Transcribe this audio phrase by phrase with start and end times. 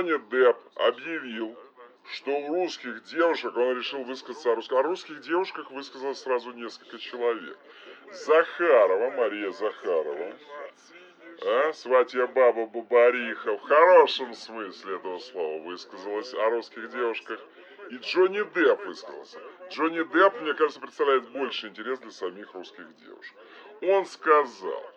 [0.00, 1.58] Джонни Депп объявил,
[2.14, 6.98] что у русских девушек, он решил высказаться о русских, о русских девушках высказалось сразу несколько
[6.98, 7.58] человек.
[8.10, 10.32] Захарова, Мария Захарова,
[11.44, 17.38] а, сватья баба Бабариха, в хорошем смысле этого слова, высказалась о русских девушках.
[17.90, 19.38] И Джонни Депп высказался.
[19.68, 23.36] Джонни Депп, мне кажется, представляет больше интерес для самих русских девушек.
[23.82, 24.90] Он сказал,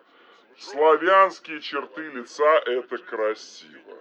[0.56, 3.98] славянские черты лица– это красиво.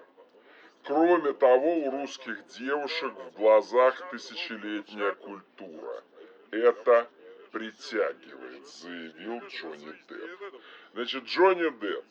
[0.86, 6.04] Кроме того, у русских девушек в глазах тысячелетняя культура.
[6.52, 7.08] Это
[7.52, 10.62] притягивает, заявил Джонни Депп.
[10.94, 12.06] Значит, Джонни Депп,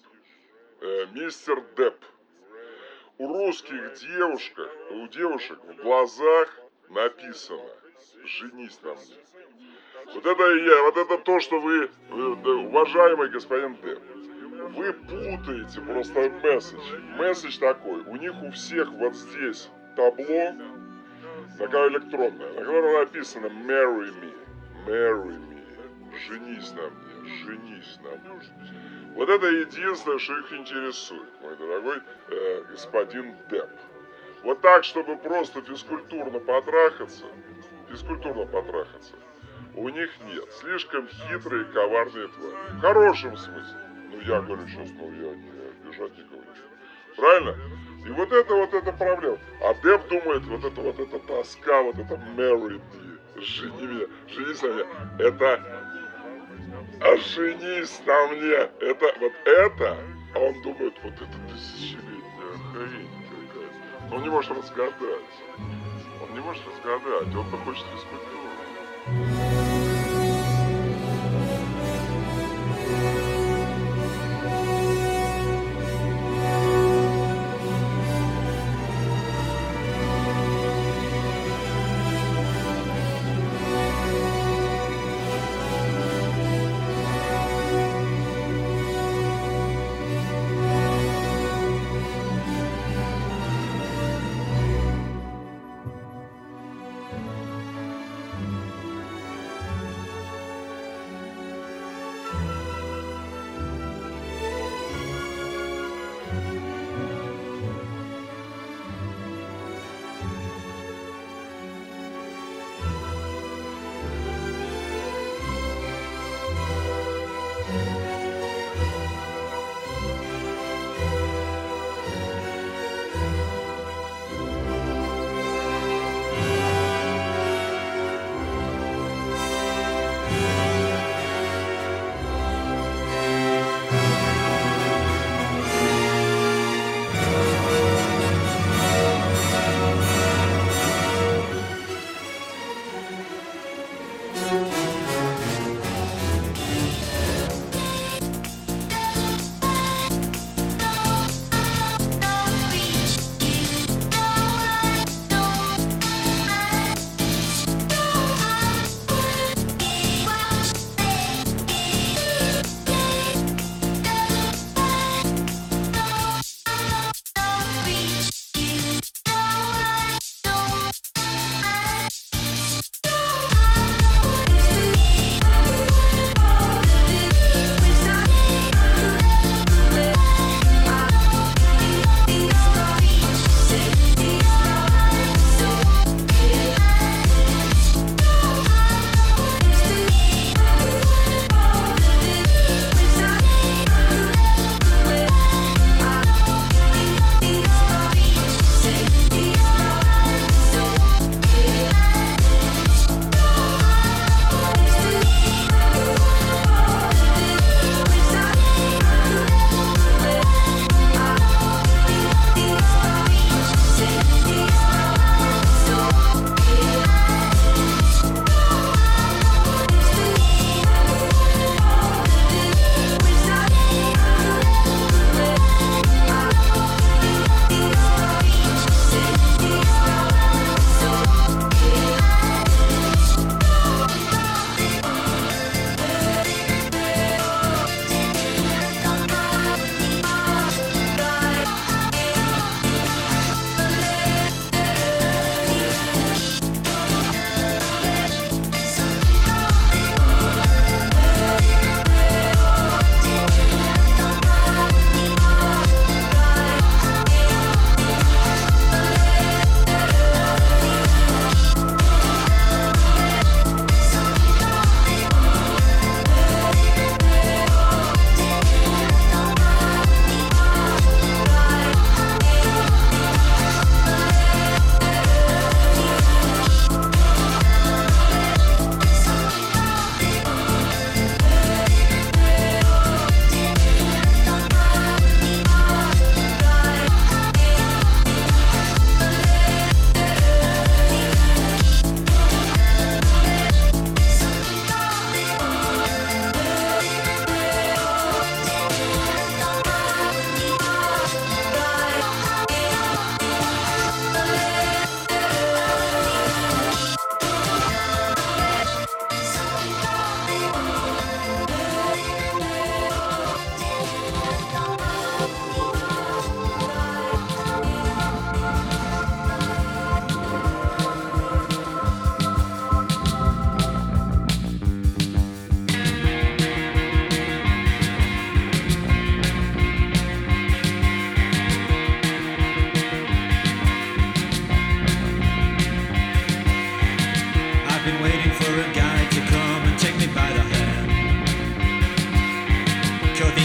[0.80, 2.02] э, мистер Депп,
[3.18, 4.58] у русских девушек,
[4.90, 6.48] у девушек в глазах
[6.88, 7.70] написано
[8.24, 9.16] «Женись на мне».
[10.14, 14.02] Вот это я, вот это то, что вы, вы уважаемый господин Депп,
[14.74, 17.00] вы путаете просто месседж.
[17.16, 20.54] Месседж такой, у них у всех вот здесь табло,
[21.58, 24.34] такая электронная, на котором написано «Marry me»,
[24.86, 28.42] «Marry me», «Женись на мне», «Женись на мне».
[29.14, 33.68] Вот это единственное, что их интересует, мой дорогой э, господин Депп.
[34.42, 37.26] Вот так, чтобы просто физкультурно потрахаться,
[37.90, 39.14] физкультурно потрахаться,
[39.74, 40.50] у них нет.
[40.52, 42.54] Слишком хитрые, коварные твари.
[42.70, 43.91] В хорошем смысле.
[44.12, 45.50] Ну, я говорю сейчас, ну, я не
[45.88, 46.46] обижать не говорю.
[47.16, 47.56] Правильно?
[48.06, 49.38] И вот это вот эта проблема.
[49.60, 54.62] А Деп думает, вот это вот эта тоска, вот это marry me, жени меня, женись
[54.62, 54.84] на мне.
[55.18, 55.82] Это
[57.00, 58.70] а женись на мне.
[58.80, 59.98] Это вот это,
[60.34, 62.22] а он думает, вот это тысячелетняя
[62.72, 64.14] хрень какая-то.
[64.14, 64.94] Он не может разгадать.
[66.22, 69.41] Он не может разгадать, он-то хочет физкультуру.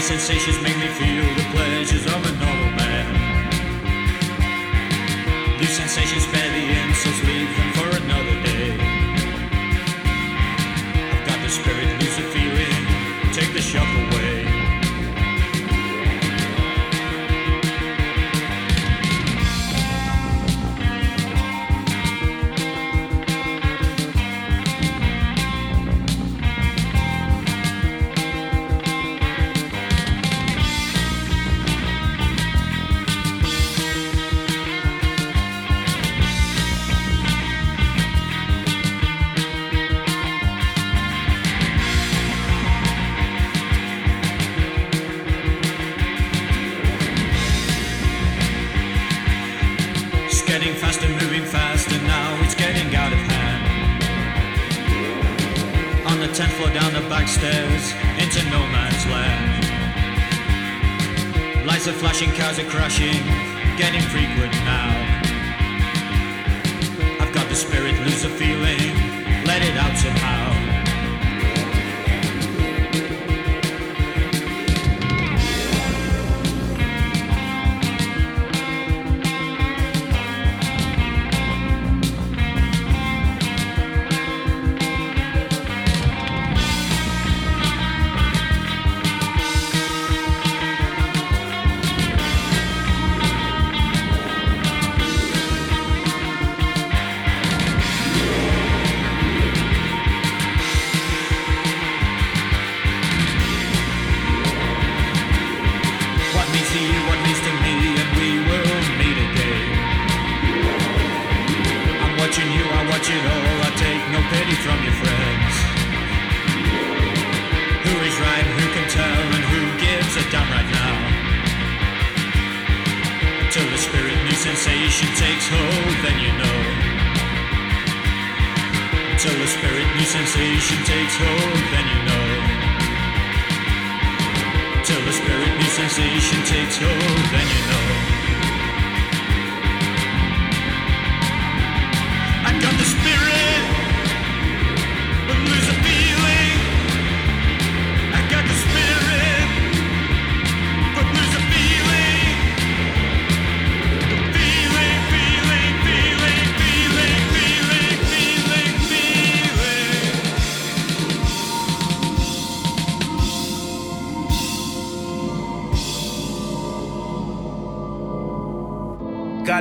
[0.08, 3.06] Sensations make me feel the pleasures of a normal man.
[5.60, 6.77] These sensations the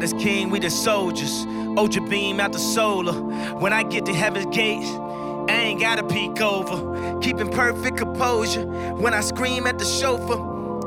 [0.08, 1.46] is king, we the soldiers.
[1.78, 3.14] Ultra beam out the solar.
[3.60, 4.90] When I get to heaven's gates,
[5.50, 7.20] I ain't gotta peek over.
[7.20, 8.66] Keeping perfect composure.
[8.66, 10.40] When I scream at the chauffeur,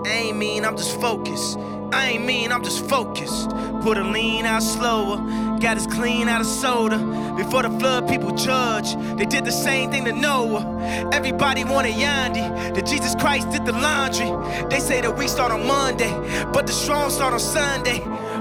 [0.06, 1.58] I ain't mean, I'm just focused.
[1.92, 3.50] I ain't mean, I'm just focused.
[3.82, 5.16] Put a lean out slower.
[5.58, 6.98] Got us clean out of soda.
[7.36, 8.94] Before the flood, people judge.
[9.18, 11.10] They did the same thing to Noah.
[11.12, 12.74] Everybody wanted Yandhi.
[12.74, 14.30] That Jesus Christ did the laundry.
[14.68, 16.12] They say that we start on Monday,
[16.52, 18.00] but the strong start on Sunday.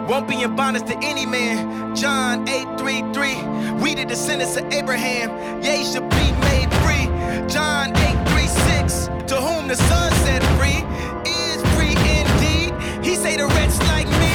[0.09, 1.95] Won't be in bondage to any man.
[1.95, 3.79] John 8:33.
[3.79, 5.61] We the descendants of Abraham.
[5.61, 7.05] Ye should be made free.
[7.47, 9.07] John 8:36.
[9.27, 10.83] To whom the Son set free
[11.29, 12.73] is free indeed.
[13.05, 14.29] He say the wretch like me.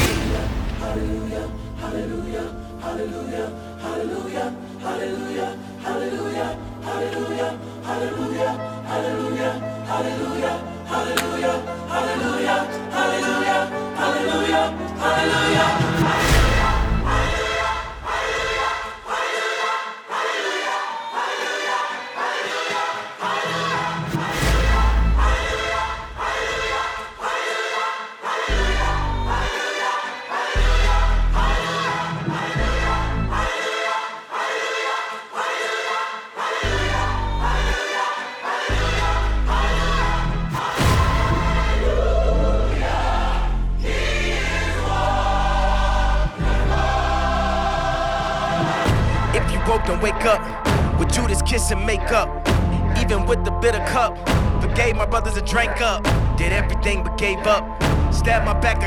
[15.26, 15.73] If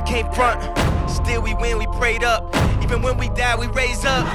[0.08, 0.62] Came front.
[1.10, 2.56] Still we win, we prayed up.
[2.82, 4.26] Even when we die, we raise up.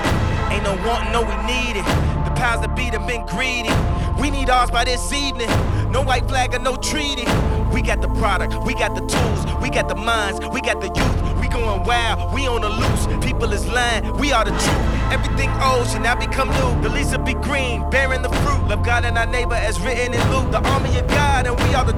[0.53, 1.85] Ain't no wanting, no we need it.
[2.27, 3.73] The powers that be them been greedy.
[4.21, 5.49] We need ours by this evening.
[5.91, 7.25] No white flag or no treaty.
[7.73, 10.89] We got the product, we got the tools, we got the minds, we got the
[10.89, 11.41] youth.
[11.41, 13.25] We going wild, we on the loose.
[13.25, 14.15] People is lying.
[14.19, 14.92] We are the truth.
[15.13, 16.81] Everything old should now become new.
[16.81, 18.67] The leaves will be green, bearing the fruit.
[18.69, 20.51] Love God and our neighbor as written in Luke.
[20.51, 21.93] The army of God, and we are the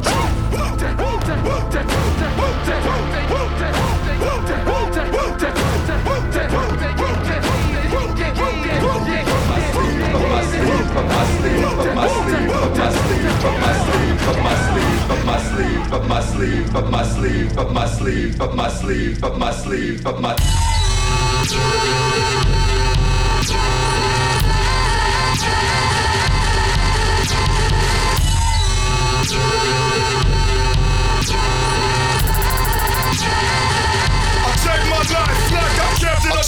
[21.47, 22.74] I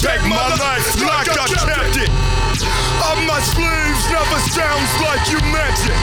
[0.01, 2.11] take my life like I kept it.
[3.01, 5.99] Up my sleeves never sounds like you meant it.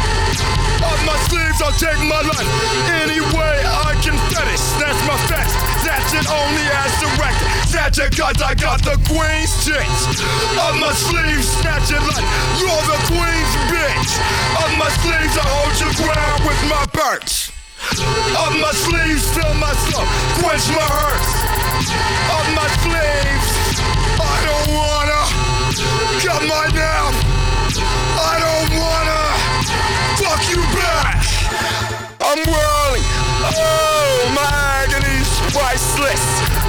[0.82, 2.48] Up my sleeves, I'll take my life
[3.06, 4.64] any way I can fetish.
[4.82, 5.52] That's my fetch.
[5.86, 7.48] That's it only as directed.
[7.70, 10.18] Snatch it cause I got the queen's tits.
[10.58, 12.26] Up my sleeves, snatch it like
[12.58, 14.12] you're the queen's bitch.
[14.58, 17.52] Up my sleeves, I hold your ground with my birds.
[18.42, 20.08] Up my sleeves, fill myself,
[20.42, 21.30] quench my hurts.
[22.34, 23.53] Up my sleeves,
[24.20, 25.22] I don't wanna
[26.22, 27.10] cut my down.
[28.18, 29.20] I don't wanna
[30.20, 31.18] fuck you back.
[32.20, 33.06] I'm whirling.
[33.54, 34.50] Oh, my
[34.84, 36.24] agony's priceless.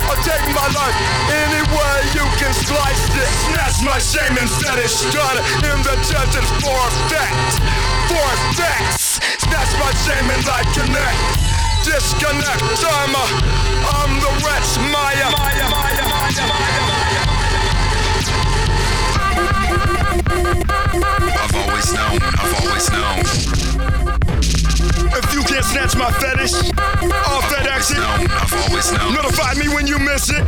[0.10, 0.98] I'll take my life
[2.16, 3.32] you can slice this.
[3.52, 5.12] Snatch my shame and fetish
[5.68, 5.96] in the
[6.64, 7.60] for effect.
[8.08, 8.30] For.
[9.44, 10.46] Snatch my shame and.
[11.84, 12.64] Disconnect.
[12.84, 13.26] I'm a,
[13.94, 14.80] I'm the wretch.
[14.92, 15.30] Maya.
[15.38, 15.70] Maya.
[15.70, 16.04] Maya.
[16.10, 16.95] Maya.
[21.56, 23.20] I've always known, I've always known.
[25.16, 29.14] If you can't snatch my fetish off that exit, Known, I've always known.
[29.16, 30.44] notify me when you miss it.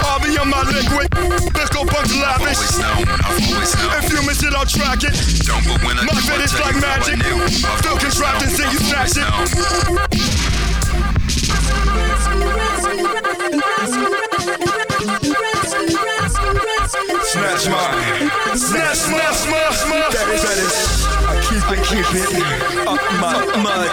[0.00, 1.10] I'll be on my liquid,
[1.52, 2.56] pickle punch lavish.
[2.56, 3.92] Always known, I've always known.
[4.00, 5.12] If you miss it, I'll track it.
[5.44, 7.16] Don't but when I My do, I fetish like you how I magic.
[7.20, 7.36] knew.
[7.44, 9.28] I've Still contrived and known, say you I've it.
[9.28, 9.44] known.
[17.24, 17.93] Snatch mine.
[22.14, 23.88] Up my mud.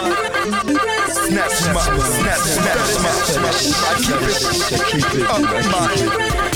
[1.10, 3.50] Snatch my, snatch, snatch my,
[3.84, 5.48] I keep it, keep it up my,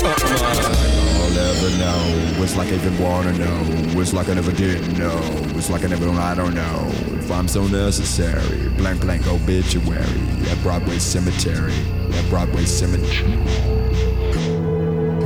[0.07, 0.87] up my.
[1.27, 2.43] I'll ever know.
[2.43, 4.01] It's like I even wanna know.
[4.01, 5.21] It's like I never did know.
[5.57, 6.89] It's like I never I don't know.
[7.19, 8.69] If I'm so necessary.
[8.77, 10.21] Blank blank obituary.
[10.49, 11.75] At Broadway Cemetery.
[12.13, 14.16] At Broadway Cemetery.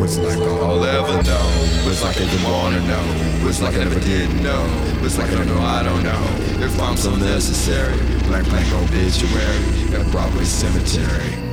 [0.02, 1.90] It's like I'll ever know.
[1.90, 3.48] It's like I even wanna know.
[3.48, 4.64] It's like I never did know.
[5.02, 6.64] It's like I don't know I don't know.
[6.64, 7.96] If I'm so necessary.
[8.26, 9.94] Blank blank obituary.
[9.94, 11.49] At Broadway Cemetery.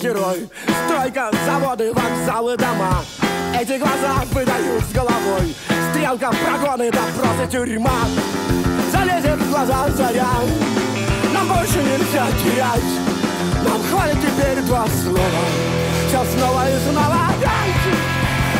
[0.00, 0.48] Герой.
[0.86, 3.04] Стройка, заводы, вокзалы, дома.
[3.58, 5.54] Эти глаза выдают с головой.
[5.90, 8.00] Стрелка, прогоны, допросы, тюрьма.
[8.92, 10.30] Залезет в глаза заря.
[11.34, 12.90] Нам больше нельзя терять.
[13.64, 15.44] Нам хватит теперь два слова.
[16.08, 17.30] Все снова и снова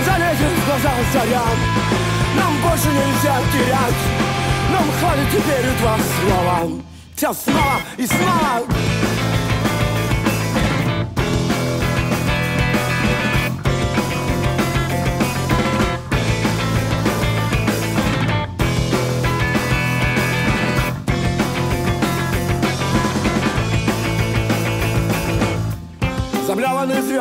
[0.05, 1.43] Залезет в глаза заря.
[2.37, 4.03] Нам больше нельзя терять.
[4.71, 6.71] Нам хватит теперь два слова.
[7.17, 9.10] Все снова и снова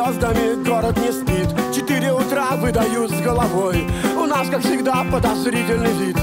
[0.00, 1.48] звездами город не спит.
[1.74, 3.86] Четыре утра выдают с головой.
[4.16, 6.16] У нас, как всегда, подозрительный вид.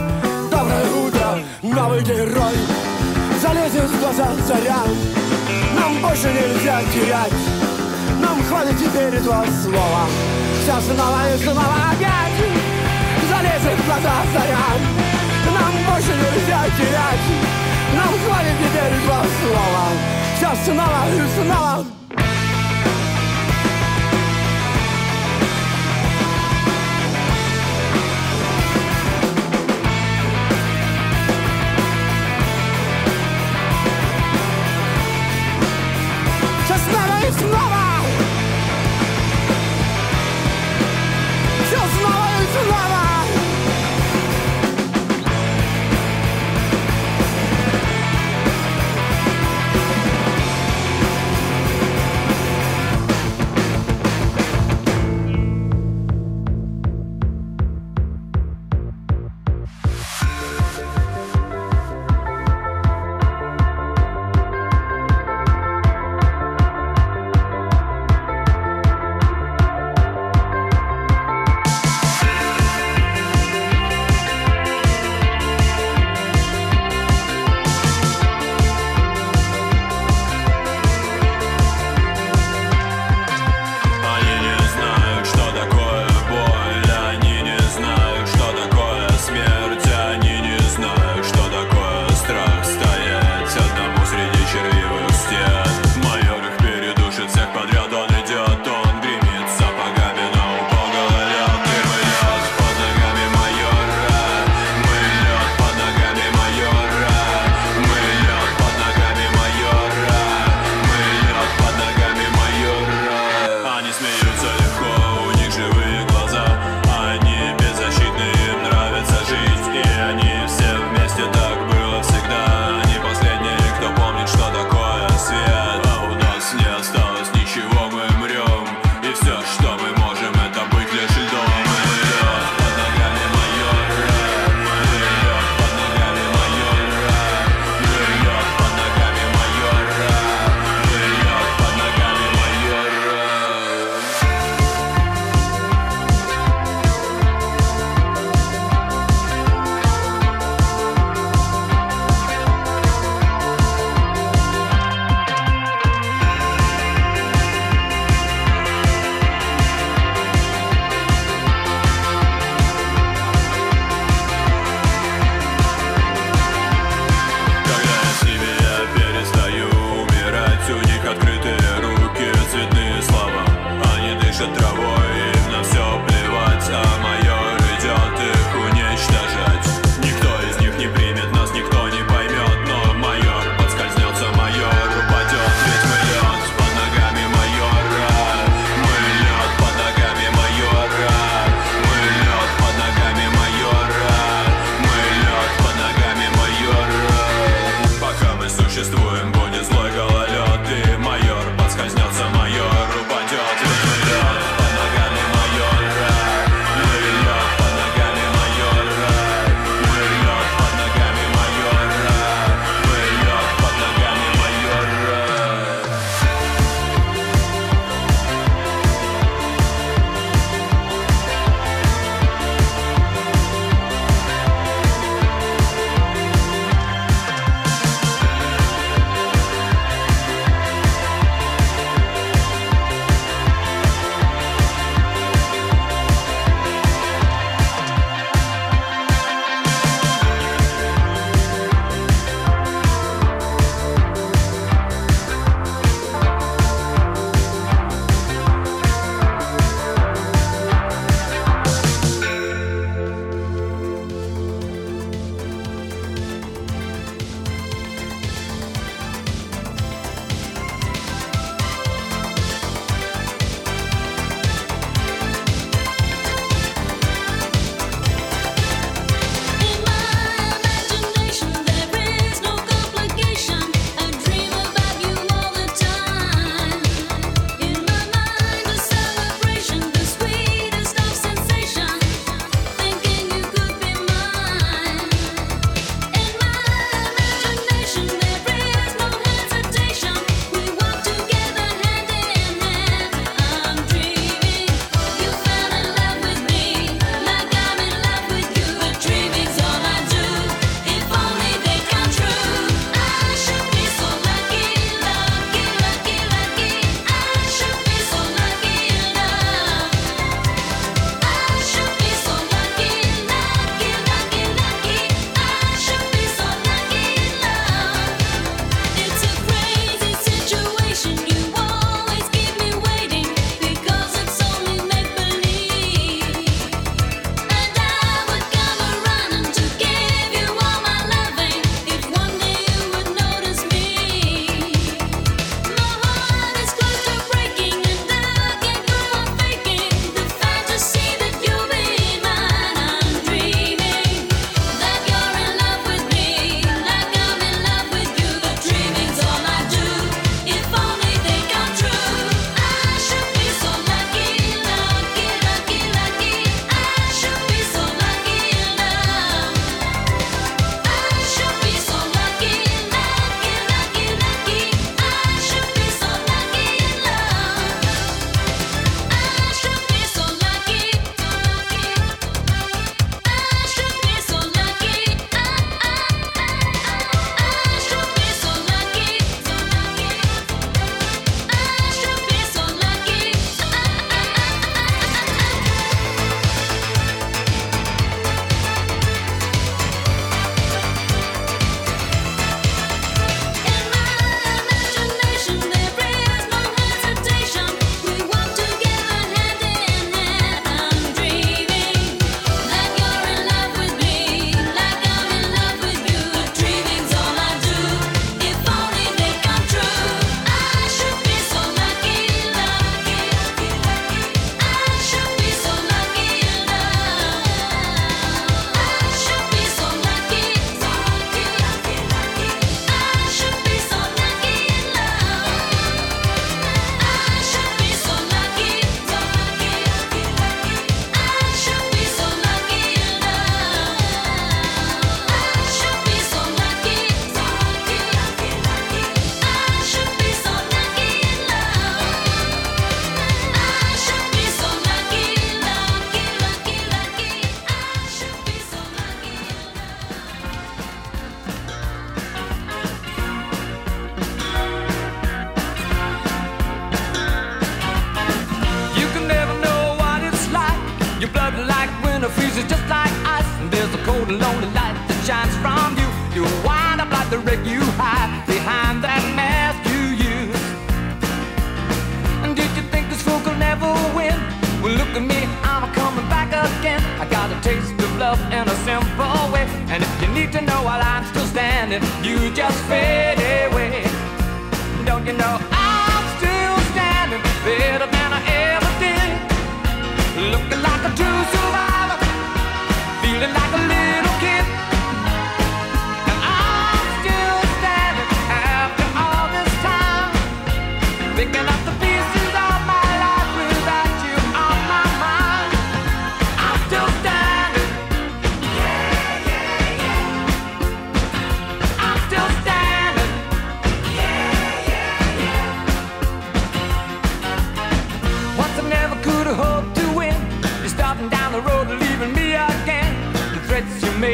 [0.49, 2.55] Доброе утро, новый герой.
[3.39, 4.81] Залезет в глаза заря
[5.79, 7.33] Нам больше нельзя терять.
[8.19, 10.07] Нам хватит теперь два слова.
[10.63, 12.39] Все снова и снова опять
[13.29, 14.67] Залезет в глаза заря
[15.53, 17.27] Нам больше нельзя терять.
[17.95, 19.85] Нам хватит теперь два слова.
[20.35, 21.96] Все снова и снова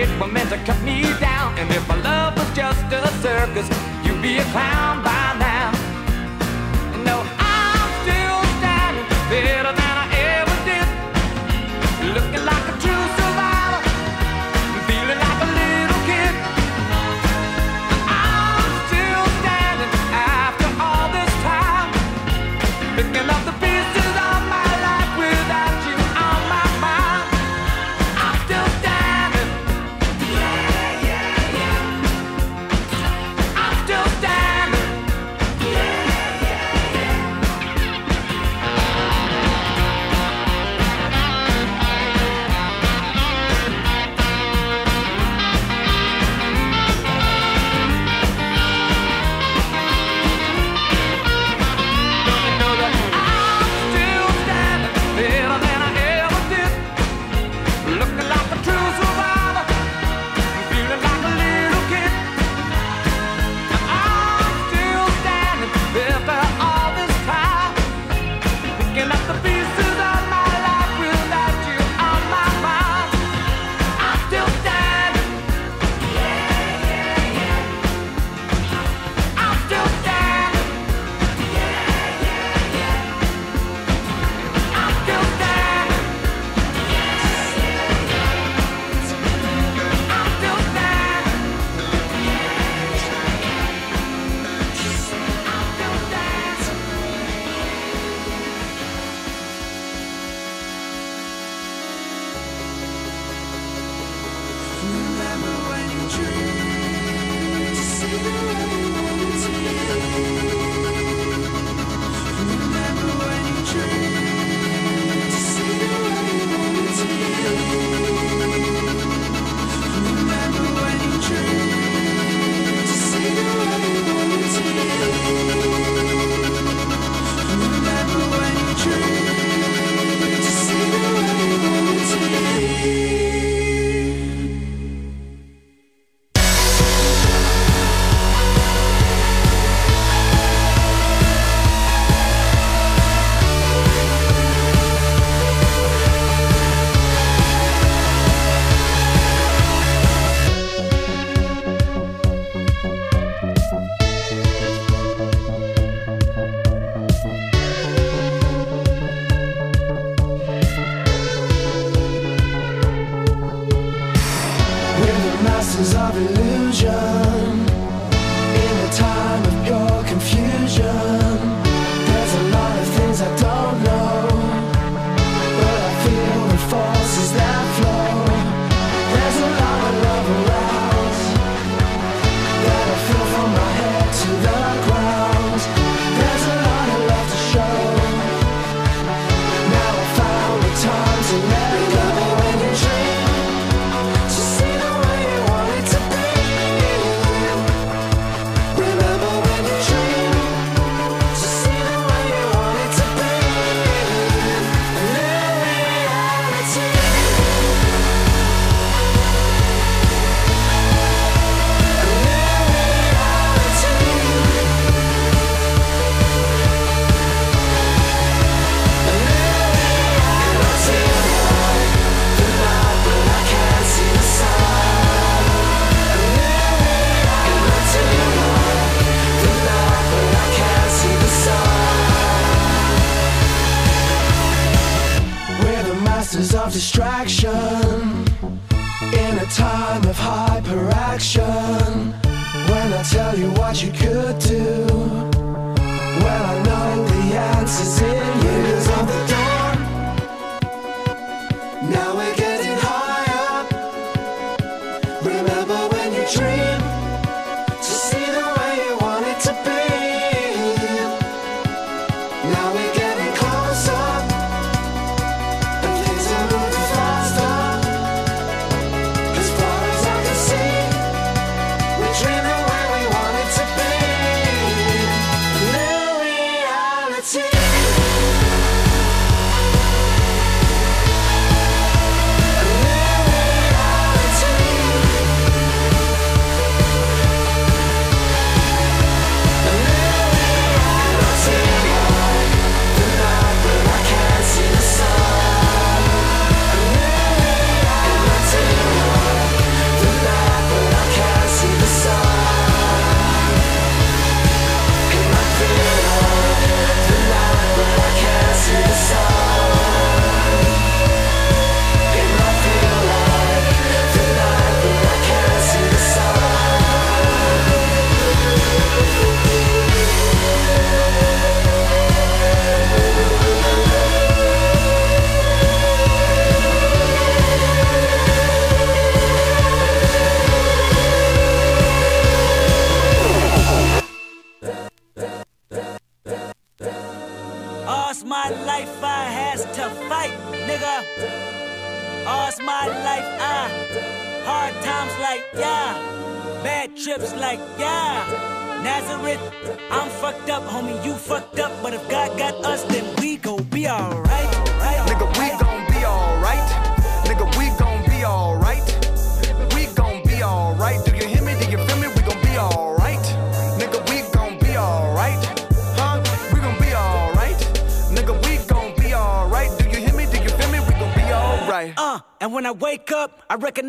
[0.08, 1.03] คว่าแม่จะขับนี้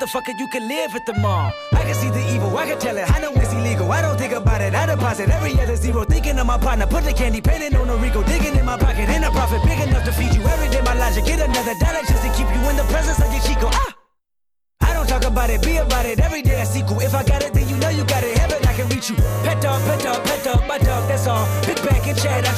[0.00, 1.52] Motherfucker, you can live at the mall.
[1.72, 3.04] I can see the evil, I can tell it.
[3.10, 3.92] I know it's illegal.
[3.92, 4.74] I don't think about it.
[4.74, 6.04] I deposit every other zero.
[6.04, 8.22] Thinking of my partner, put the candy painting on a Rico.
[8.22, 10.12] Digging in my pocket, in a profit big enough to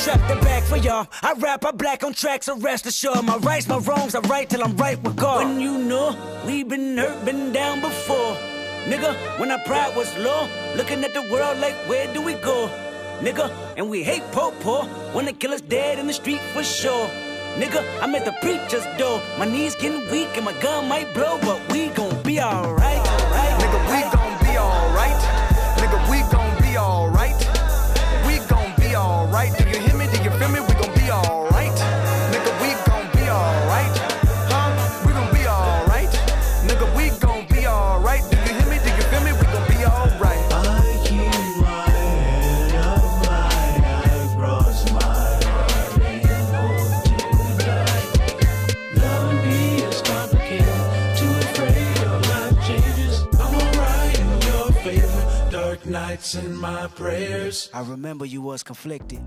[0.09, 1.07] and chat, I the back for y'all.
[1.23, 3.25] I rap, I black on tracks, so rest assured.
[3.25, 5.45] My rights, my wrongs, I right till I'm right with God.
[5.45, 8.37] When you know we been hurt, been down before.
[8.87, 12.69] Nigga, when our pride was low, looking at the world like, where do we go?
[13.21, 14.85] Nigga, and we hate po po
[15.15, 17.09] when the killer's dead in the street for sure.
[17.57, 19.23] Nigga, I'm at the preacher's door.
[19.39, 23.05] My knees getting weak and my gun might blow, but we gon' be alright.
[23.61, 25.32] Nigga, we gon' be alright.
[56.13, 57.71] Nights in my prayers.
[57.73, 59.23] I remember you was conflicted,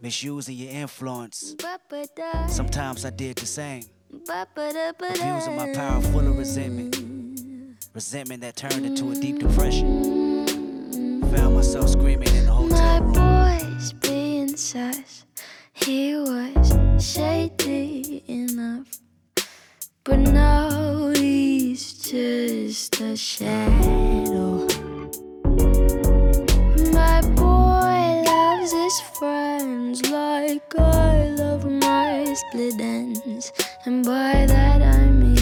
[0.00, 1.56] misusing your influence.
[2.46, 3.82] Sometimes I did the same,
[4.28, 6.94] abusing my power full of resentment.
[7.92, 10.46] Resentment that turned into a deep depression.
[11.34, 13.12] found myself screaming in the hotel room.
[13.12, 15.24] My boy's being sus.
[15.72, 18.86] He was shady enough.
[20.04, 24.69] But now he's just a shadow.
[28.72, 33.52] Loves his friends like I love my split ends.
[33.84, 35.39] And by that I mean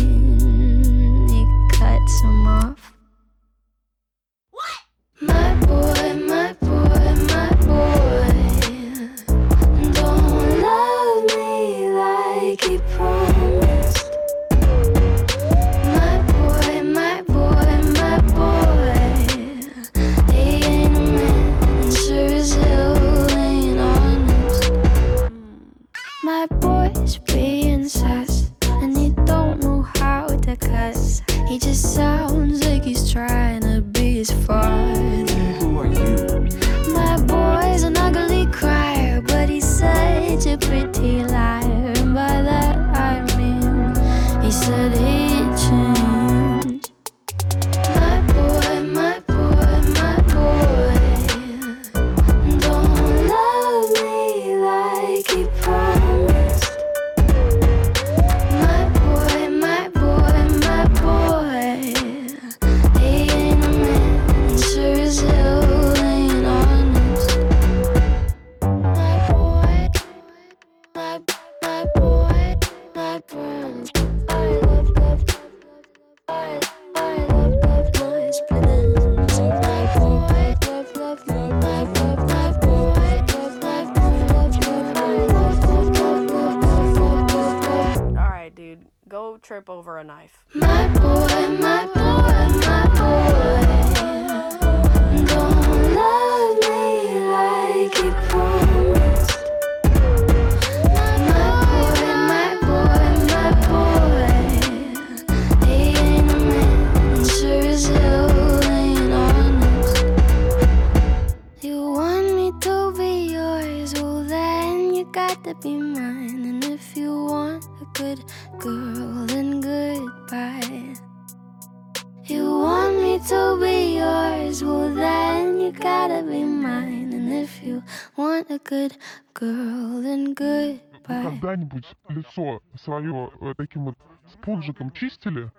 [123.18, 127.12] me to be yours, well then you gotta be mine.
[127.12, 127.82] And if you
[128.16, 128.96] want a good
[129.34, 131.22] girl, then goodbye.
[131.22, 133.98] когда-нибудь лицо свое э, таким вот
[134.32, 135.50] спонжиком чистили?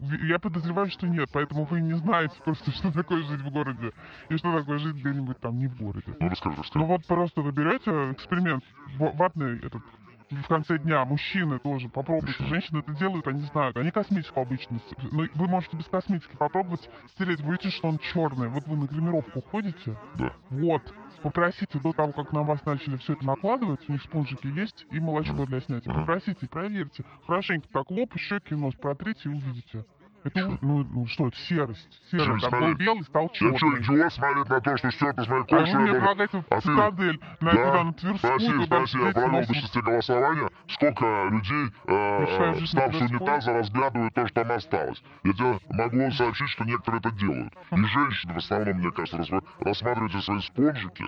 [0.00, 3.92] Я подозреваю, что нет, поэтому вы не знаете просто, что такое жить в городе
[4.28, 6.14] и что такое жить где-нибудь там не в городе.
[6.20, 6.84] Ну, расскажи, расскажи.
[6.84, 8.62] Ну вот просто вы берете эксперимент,
[8.98, 9.82] ватный этот,
[10.30, 12.44] в конце дня, мужчины тоже, попробуйте.
[12.46, 13.76] Женщины это делают, они знают.
[13.76, 17.98] Они косметику обычно, с- ну, вы можете без косметики попробовать стереть, вы видите, что он
[17.98, 18.48] черный.
[18.48, 20.32] Вот вы на гримировку ходите, Да.
[20.50, 20.82] вот,
[21.22, 24.98] попросите до того, как на вас начали все это накладывать, у них спонжики есть и
[24.98, 25.92] молочко для снятия.
[25.92, 27.04] Попросите, проверьте.
[27.26, 29.84] Хорошенько так лоб, щеки, нос протрите и увидите.
[30.24, 31.88] Это, ну, ну что, это серость.
[32.10, 33.80] Серый, как был белый, стал Я что, черный.
[33.82, 35.78] идиот смотреть на то, что стерто с моей А вы кожи?
[35.78, 39.80] мне предлагаете А ты- цитадель на Да, экран Тверскую, Спроси, спроси, я провел до шести
[39.80, 45.02] голосования, сколько людей, э, став на с унитаза, разглядывают то, что там осталось.
[45.22, 47.54] Я тебе могу сообщить, что некоторые это делают.
[47.70, 51.04] И женщины в основном, мне кажется, рассматриваете свои спонжики,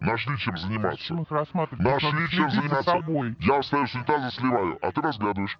[0.00, 1.14] нашли чем заниматься.
[1.72, 3.02] Нашли чем заниматься.
[3.40, 5.58] Я встаю с унитаза, сливаю, а ты разглядываешь.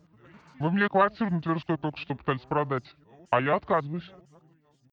[0.59, 2.85] Вы мне квартиру на Тверской только что пытались продать.
[3.31, 4.11] А я отказываюсь.